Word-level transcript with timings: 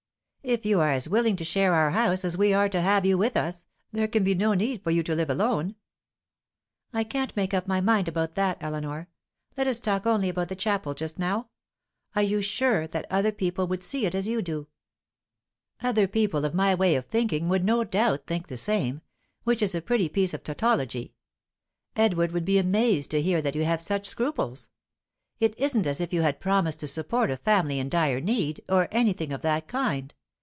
"If 0.43 0.65
you 0.65 0.79
are 0.79 0.91
as 0.91 1.07
willing 1.07 1.35
to 1.35 1.45
share 1.45 1.75
our 1.75 1.91
house 1.91 2.25
as 2.25 2.35
we 2.35 2.51
are 2.51 2.67
to 2.67 2.81
have 2.81 3.05
you 3.05 3.15
with 3.15 3.37
us, 3.37 3.67
there 3.91 4.07
can 4.07 4.23
be 4.23 4.33
no 4.33 4.55
need 4.55 4.83
for 4.83 4.89
you 4.89 5.03
to 5.03 5.13
live 5.13 5.29
alone." 5.29 5.75
"I 6.91 7.03
can't 7.03 7.33
make 7.37 7.53
up 7.53 7.67
my 7.67 7.79
mind 7.79 8.07
about 8.07 8.33
that, 8.33 8.57
Eleanor. 8.59 9.07
Let 9.55 9.67
us 9.67 9.79
talk 9.79 10.07
only 10.07 10.29
about 10.29 10.49
the 10.49 10.55
chapel 10.55 10.95
just 10.95 11.19
now. 11.19 11.49
Are 12.15 12.23
you 12.23 12.41
sure 12.41 12.87
that 12.87 13.05
other 13.11 13.31
people 13.31 13.67
would 13.67 13.83
see 13.83 14.07
it 14.07 14.15
as 14.15 14.27
you 14.27 14.41
do?" 14.41 14.67
"Other 15.83 16.07
people 16.07 16.43
of 16.43 16.55
my 16.55 16.73
way 16.73 16.95
of 16.95 17.05
thinking 17.05 17.47
would 17.47 17.63
no 17.63 17.83
doubt 17.83 18.25
think 18.25 18.47
the 18.47 18.57
same 18.57 19.01
which 19.43 19.61
is 19.61 19.75
a 19.75 19.79
pretty 19.81 20.09
piece 20.09 20.33
of 20.33 20.43
tautology. 20.43 21.13
Edward 21.95 22.31
would 22.31 22.45
be 22.45 22.57
amazed 22.57 23.11
to 23.11 23.21
hear 23.21 23.43
that 23.43 23.55
you 23.55 23.63
have 23.63 23.79
such 23.79 24.07
scruples. 24.07 24.69
It 25.39 25.53
isn't 25.59 25.85
as 25.85 26.01
if 26.01 26.11
you 26.11 26.23
had 26.23 26.39
promised 26.39 26.79
to 26.79 26.87
support 26.87 27.29
a 27.29 27.37
family 27.37 27.77
in 27.77 27.89
dire 27.89 28.19
need, 28.19 28.61
or 28.67 28.87
anything 28.91 29.31
of 29.31 29.43
that 29.43 29.67
kind. 29.67 30.15